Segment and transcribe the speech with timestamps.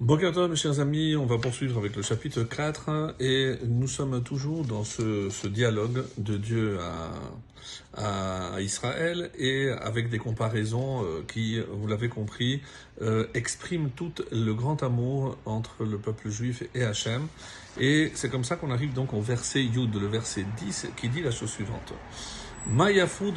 [0.00, 4.64] Bokertov, mes chers amis, on va poursuivre avec le chapitre 4 et nous sommes toujours
[4.64, 6.78] dans ce, dialogue de Dieu
[7.96, 12.60] à, à, Israël et avec des comparaisons euh, qui, vous l'avez compris,
[13.02, 17.28] euh, expriment tout le grand amour entre le peuple juif et Hachem.
[17.78, 21.22] Et c'est comme ça qu'on arrive donc au verset Yud, le verset 10, qui dit
[21.22, 21.94] la chose suivante.
[22.66, 23.30] Mayafu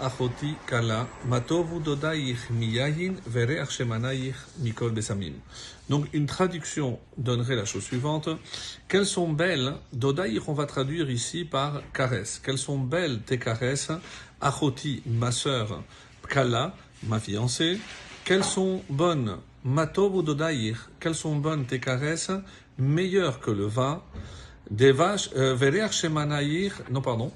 [0.00, 3.14] achoti kala, matovu dodaïr miyahin.
[5.90, 8.30] Donc une traduction donnerait la chose suivante.
[8.88, 12.40] Quelles sont belles, dodaïr on va traduire ici par caresse.
[12.42, 13.92] Quelles sont belles tes caresses,
[14.40, 15.82] achoti, ma sœur,
[16.30, 17.78] kala, ma fiancée?
[18.24, 22.30] Quelles sont bonnes, matovu dodaïr, quelles sont bonnes tes caresses,
[22.78, 24.02] meilleures que le vin,
[24.70, 25.56] des vaches, euh,
[26.90, 27.32] non pardon,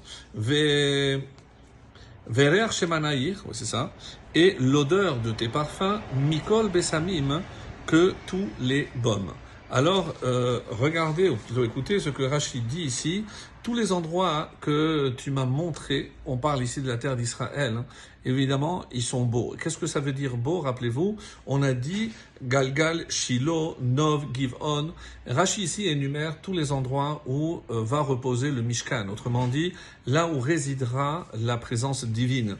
[2.27, 3.91] Vereach Shemanaïr, c'est ça,
[4.35, 7.41] et l'odeur de tes parfums, Mikol Besamim,
[7.85, 9.33] que tous les baumes.
[9.73, 13.23] Alors, euh, regardez, ou plutôt écoutez ce que Rachid dit ici.
[13.63, 17.85] Tous les endroits que tu m'as montrés, on parle ici de la terre d'Israël, hein,
[18.25, 19.55] évidemment, ils sont beaux.
[19.57, 21.15] Qu'est-ce que ça veut dire beau Rappelez-vous,
[21.47, 22.11] on a dit
[22.43, 24.91] Galgal, Shiloh, Nov, Givon.
[25.25, 29.07] Rachid ici énumère tous les endroits où euh, va reposer le Mishkan.
[29.07, 29.71] Autrement dit,
[30.05, 32.57] là où résidera la présence divine.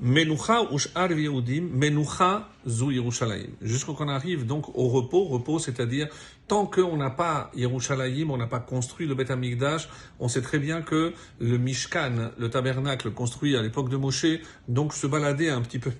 [0.00, 3.50] Menucha ushar Yehudim, Menucha zu Yerushalayim.
[3.62, 6.08] Jusqu'à qu'on arrive donc au repos, repos, c'est-à-dire
[6.46, 9.88] tant qu'on n'a pas Yerushalayim, on n'a pas construit le Beth Amikdash,
[10.20, 14.26] on sait très bien que le Mishkan, le tabernacle construit à l'époque de Moshe,
[14.68, 15.92] donc se balader un petit peu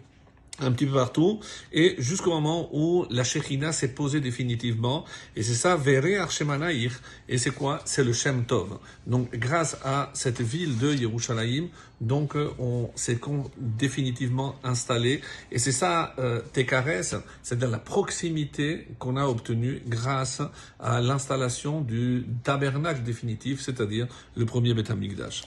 [0.60, 1.40] un petit peu partout,
[1.72, 6.92] et jusqu'au moment où la Shekhinah s'est posée définitivement, et c'est ça, Vere Arshemanaïr,
[7.28, 7.80] et c'est quoi?
[7.86, 8.78] C'est le Shem Tov.
[9.06, 11.68] Donc, grâce à cette ville de Yerushalayim,
[12.02, 13.18] donc euh, on s'est
[13.56, 20.42] définitivement installé, et c'est ça, euh, Tekares, c'est-à-dire la proximité qu'on a obtenue grâce
[20.80, 25.44] à l'installation du tabernacle définitif, c'est-à-dire le premier Beth Amikdash.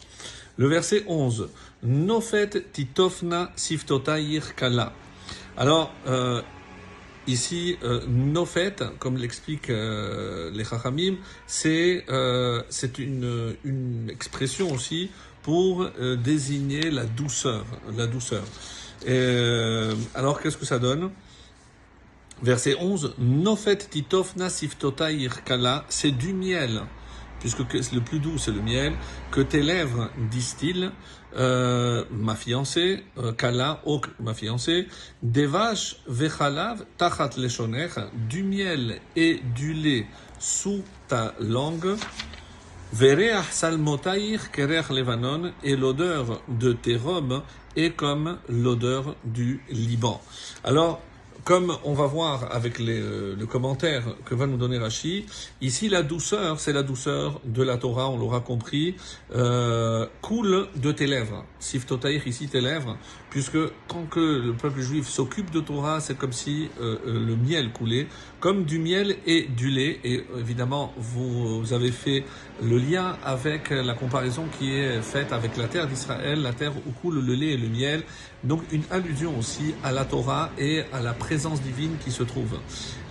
[0.57, 1.50] Le verset 11.
[1.84, 3.51] Nofet titofna.
[5.57, 6.41] Alors, euh,
[7.28, 12.62] ici, euh, Nofet, comme l'expliquent euh, les Chachamim, c'est euh,
[12.97, 15.12] une, une expression aussi
[15.45, 17.66] pour euh, désigner la douceur.
[17.95, 18.44] La douceur.
[19.06, 21.11] Et, alors, qu'est-ce que ça donne?
[22.41, 23.13] Verset 11.
[23.19, 26.81] Nofet titofna siftotair kala, c'est du miel
[27.39, 27.59] puisque
[27.94, 28.94] le plus doux c'est le miel,
[29.29, 30.89] que tes lèvres distillent,
[31.38, 34.88] euh, ma fiancée, euh, Kala, ok, ma fiancée,
[35.22, 37.89] des vaches, vechalav, tachat leshoner,
[38.29, 40.07] du miel et du lait
[40.39, 41.95] sous ta langue,
[42.95, 47.41] Vereach salmotaïr kerer levanon, et l'odeur de tes robes
[47.75, 50.22] est comme l'odeur du Liban.
[50.63, 51.01] Alors,
[51.44, 55.25] comme on va voir avec euh, le commentaire que va nous donner Rashi,
[55.59, 58.95] ici la douceur, c'est la douceur de la Torah, on l'aura compris,
[59.35, 61.44] euh, coule de tes lèvres.
[61.59, 62.97] Siftotaïr, ici tes lèvres,
[63.29, 63.57] puisque
[63.89, 67.73] tant que le peuple juif s'occupe de Torah, c'est comme si euh, euh, le miel
[67.73, 68.07] coulait,
[68.45, 70.00] comme du miel et du lait.
[70.03, 72.23] Et évidemment, vous, avez fait
[72.61, 76.91] le lien avec la comparaison qui est faite avec la terre d'Israël, la terre où
[76.91, 78.03] coule le lait et le miel.
[78.44, 82.59] Donc une allusion aussi à la Torah et à la présence divine qui se trouve.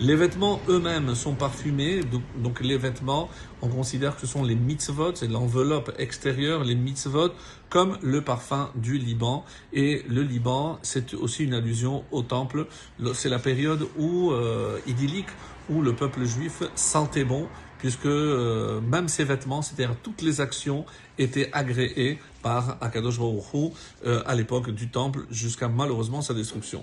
[0.00, 2.02] Les vêtements eux-mêmes sont parfumés,
[2.36, 3.28] donc les vêtements,
[3.64, 7.30] on considère que ce sont les mitzvot, c'est l'enveloppe extérieure, les mitzvot,
[7.70, 9.44] comme le parfum du Liban.
[9.72, 12.66] Et le Liban, c'est aussi une allusion au temple.
[13.14, 15.30] C'est la période euh, idyllique
[15.70, 17.48] où le peuple juif sentait bon,
[17.84, 20.86] puisque euh, même ses vêtements, c'est-à-dire toutes les actions,
[21.18, 23.72] étaient agréées par Akadosh Baruch
[24.06, 26.82] euh, à l'époque du temple, jusqu'à malheureusement sa destruction.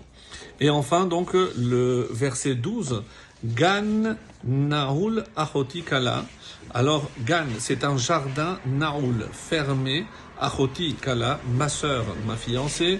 [0.60, 3.02] Et enfin, donc, le verset 12,
[3.44, 6.24] Gan Naoul Achoti Kala.
[6.72, 10.06] Alors, Gan, c'est un jardin Naoul, fermé,
[10.40, 13.00] Achoti Kala, ma sœur, ma fiancée.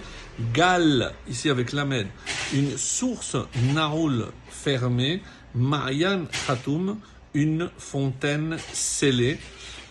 [0.56, 2.08] Gal, ici avec l'Amed,
[2.52, 3.38] une source
[3.76, 5.22] Naoul fermée.
[5.54, 6.98] Marian Khatoum,
[7.34, 9.40] une fontaine scellée.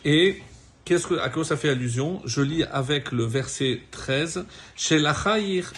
[0.05, 0.43] Et
[0.85, 2.21] qu'est-ce que, à quoi ça fait allusion?
[2.25, 4.47] Je lis avec le verset 13.
[4.77, 5.15] Chez la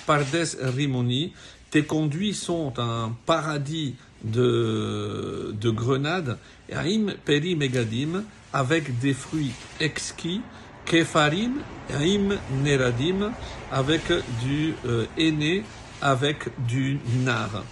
[0.06, 1.32] Pardes Rimoni,
[1.70, 3.94] tes conduits sont un paradis
[4.24, 6.38] de, de grenades.
[6.70, 10.40] Aim Peri Megadim, avec des fruits exquis.
[10.84, 11.60] Kefarim,
[11.90, 13.32] Aim Neradim,
[13.70, 14.02] avec
[14.42, 15.62] du euh, aîné,
[16.00, 17.62] avec du nar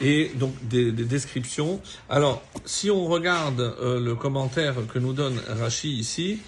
[0.00, 1.80] et donc des, des, descriptions.
[2.08, 6.38] Alors, si on regarde euh, le commentaire que nous donne Rachi ici,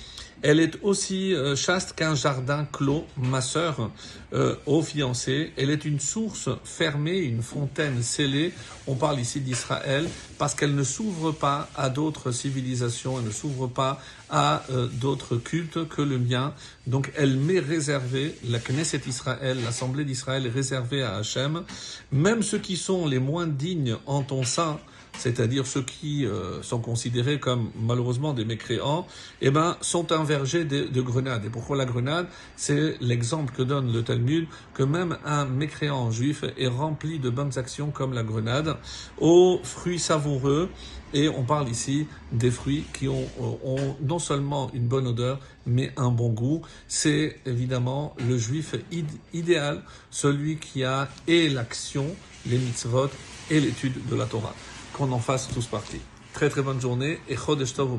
[0.43, 3.91] Elle est aussi euh, chaste qu'un jardin clos, ma sœur,
[4.33, 5.53] euh, aux fiancés.
[5.57, 8.53] Elle est une source fermée, une fontaine scellée.
[8.87, 10.09] On parle ici d'Israël
[10.39, 14.01] parce qu'elle ne s'ouvre pas à d'autres civilisations, elle ne s'ouvre pas
[14.31, 16.55] à euh, d'autres cultes que le mien.
[16.87, 21.65] Donc elle m'est réservée, la Knesset Israël, l'Assemblée d'Israël est réservée à Hachem.
[22.13, 24.79] Même ceux qui sont les moins dignes en ton sein,
[25.19, 29.07] c'est-à-dire ceux qui euh, sont considérés comme malheureusement des mécréants,
[29.41, 31.45] eh ben, sont un verger de, de grenade.
[31.45, 32.29] Et pourquoi la grenade?
[32.57, 37.59] C'est l'exemple que donne le Talmud, que même un mécréant juif est rempli de bonnes
[37.59, 38.77] actions comme la grenade,
[39.19, 40.71] aux fruits savoureux,
[41.15, 45.93] et on parle ici des fruits qui ont, ont, non seulement une bonne odeur, mais
[45.97, 46.63] un bon goût.
[46.87, 48.75] C'est évidemment le juif
[49.33, 52.07] idéal, celui qui a et l'action,
[52.47, 53.11] les mitzvot,
[53.51, 54.55] et l'étude de la Torah
[54.99, 56.01] qu'on en fasse tous partie.
[56.33, 57.93] Très très bonne journée et Chodesh Tov